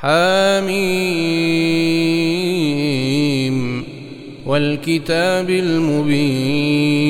[0.00, 0.68] حاميم
[4.46, 7.08] والكتاب المبين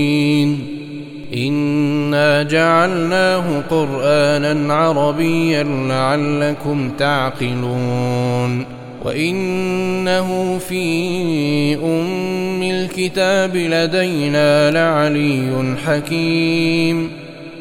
[1.37, 8.65] إنا جعلناه قرآنا عربيا لعلكم تعقلون
[9.05, 17.28] وإنه في أم الكتاب لدينا لعلي حكيم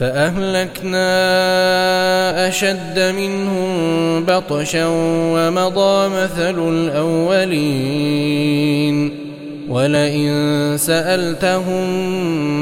[0.00, 1.08] فأهلكنا
[2.48, 4.86] أشد منهم بطشا
[5.34, 8.08] ومضى مثل الأولين.
[9.68, 11.90] ولئن سألتهم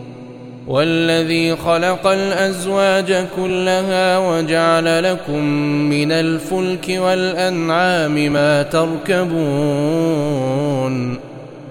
[0.71, 5.43] والذي خلق الأزواج كلها وجعل لكم
[5.89, 9.31] من الفلك والأنعام ما تركبون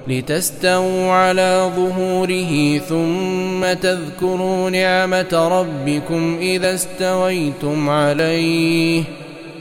[0.08, 9.02] لتستووا على ظهوره ثم تذكروا نعمة ربكم إذا استويتم عليه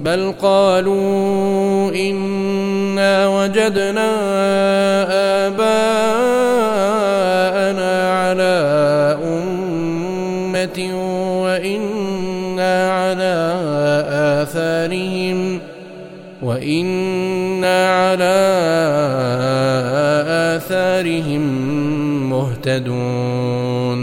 [0.00, 4.10] بل قالوا إنا وجدنا
[5.46, 6.20] آباءنا
[8.10, 8.56] على
[9.24, 10.78] أمة
[11.44, 13.36] وإنا على
[14.42, 15.60] آثارهم
[16.42, 18.36] وإنا على
[20.56, 21.42] آثارهم
[22.30, 24.00] مهتدون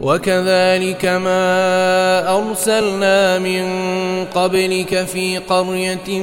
[0.00, 3.64] وكذلك ما أرسلنا من
[4.34, 6.20] قبلك في قرية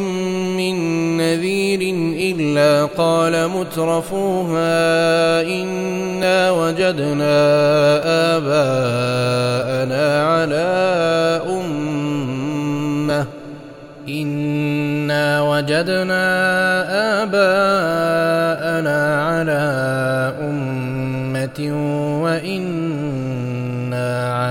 [0.58, 0.76] من
[1.18, 1.82] نذير
[2.20, 7.36] إلا قال مترفوها إنا وجدنا
[8.38, 10.66] آباءنا على
[11.50, 13.26] أمة
[14.10, 16.24] إنا وجدنا
[17.24, 19.62] آباءنا على
[20.42, 21.60] أمة
[22.24, 23.15] وإنا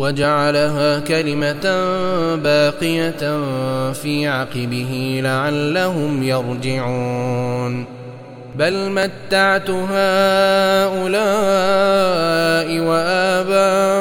[0.00, 1.64] وجعلها كلمة
[2.36, 3.22] باقية
[3.92, 7.84] في عقبه لعلهم يرجعون.
[8.56, 9.90] بل متعت هؤلاء
[12.88, 14.00] وآباءهم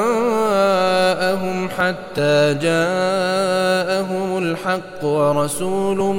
[1.69, 6.15] حتى جاءهم الحق ورسول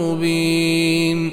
[0.00, 1.32] مبين.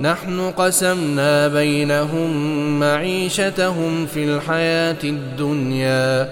[0.00, 2.30] نحن قسمنا بينهم
[2.80, 6.28] معيشتهم في الحياة الدنيا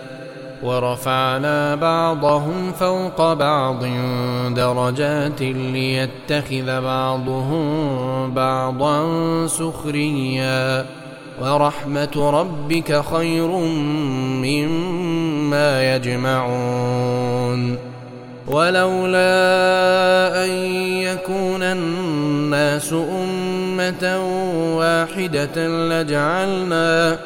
[0.62, 3.84] ورفعنا بعضهم فوق بعض
[4.54, 10.86] درجات ليتخذ بعضهم بعضا سخريا
[11.42, 13.48] ورحمة ربك خير
[14.42, 17.76] مما يجمعون
[18.46, 19.24] ولولا
[20.44, 20.50] أن
[21.02, 22.92] يكون الناس
[23.80, 27.18] امه واحدة لجعلنا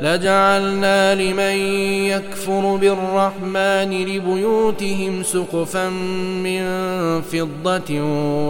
[0.00, 1.56] لجعلنا لمن
[2.06, 5.88] يكفر بالرحمن لبيوتهم سقفا
[6.44, 6.62] من
[7.22, 8.00] فضة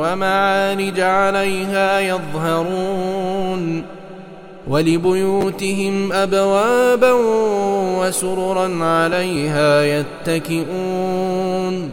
[0.01, 3.85] ومعارج عليها يظهرون
[4.69, 7.13] ولبيوتهم أبوابا
[7.99, 9.83] وسررا عليها
[10.29, 11.93] يتكئون.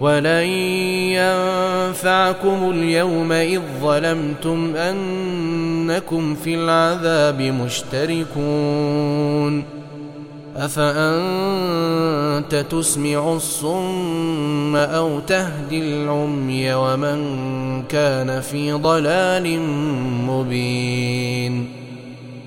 [0.00, 0.46] ولن
[1.14, 9.04] ينفعكم اليوم إذ ظلمتم أنكم في العذاب مشتركون.
[10.56, 19.60] أفأنت تسمع الصم أو تهدي العمي ومن كان في ضلال
[20.26, 21.73] مبين؟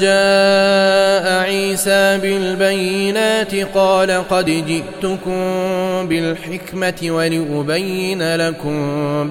[0.00, 5.40] جاء عيسى بالبينات قال قد جئتكم
[6.08, 8.80] بالحكمة ولأبين لكم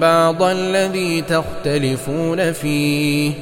[0.00, 3.32] بعض الذي تختلفون فيه.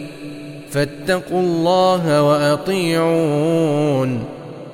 [0.70, 4.24] فاتقوا الله وأطيعون.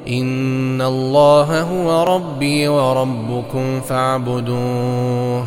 [0.09, 5.47] إن الله هو ربي وربكم فاعبدوه.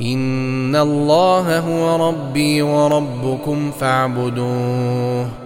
[0.00, 5.45] إن الله هو ربي وربكم فاعبدوه.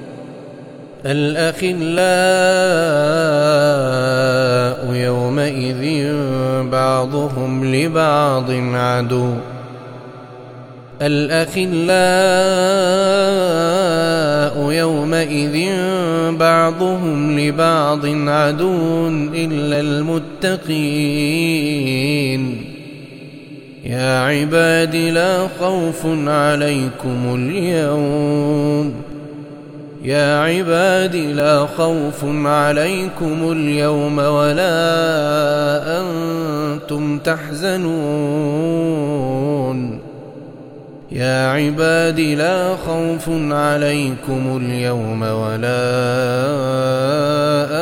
[1.05, 1.81] الأخلاء
[4.93, 6.13] يومئذ
[6.71, 9.33] بعضهم لبعض عدو.
[11.01, 11.71] الأخلاء
[14.71, 15.69] يومئذ
[16.37, 21.11] بعضهم لبعض عدو إلا المتقين.
[23.85, 29.10] يا عباد لا خوف عليكم اليوم.
[30.03, 34.71] يا عباد لا خوف عليكم اليوم ولا
[36.01, 37.81] أنتم تحزنون.
[41.11, 45.81] يا عباد لا خوف عليكم اليوم ولا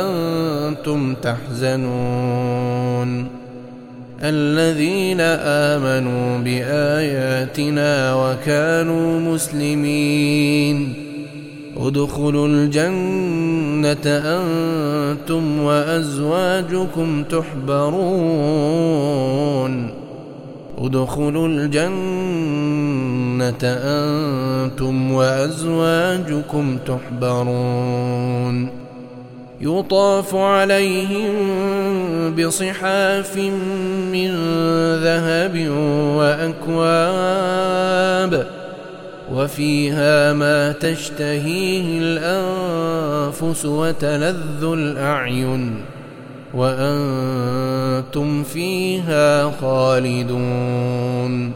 [0.01, 1.79] أنتم تحزنون.
[4.23, 5.21] الذين
[5.71, 10.98] آمنوا بآياتنا وكانوا مسلمين.
[11.77, 18.59] ادخلوا الجنة أنتم وأزواجكم تحبرون.
[20.77, 21.89] ادخلوا الجنة
[23.63, 28.69] أنتم وأزواجكم تحبرون.
[29.61, 31.35] يطاف عليهم
[32.35, 33.37] بصحاف
[34.11, 34.31] من
[35.03, 35.69] ذهب
[36.17, 36.59] وأكواب.
[39.33, 45.75] وفيها ما تشتهيه الأنفس وتلذ الأعين
[46.53, 51.51] وأنتم فيها خالدون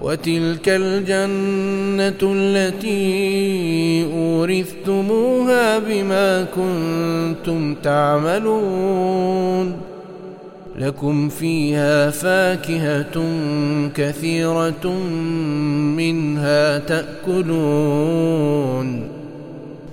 [0.00, 9.76] وتلك الجنة التي أورثتموها بما كنتم تعملون
[10.78, 13.24] لكم فيها فاكهة
[13.94, 14.92] كثيرة
[15.96, 18.36] منها تأكلون.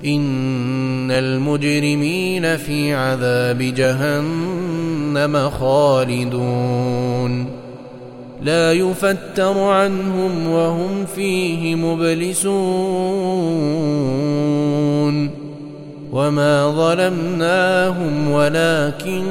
[0.06, 7.46] إن المجرمين في عذاب جهنم خالدون.
[8.44, 12.54] لا يفتر عنهم وهم فيه مبلسون.
[16.14, 19.24] وما ظلمناهم ولكن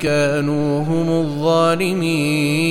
[0.00, 2.66] كانوا هم الظالمين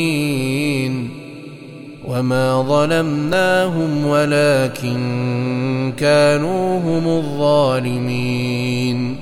[2.08, 9.16] وما ظلمناهم ولكن كانوا هم الظالمين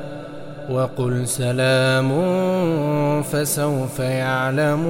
[0.73, 2.11] وقل سلام
[3.21, 4.81] فسوف يعلمون.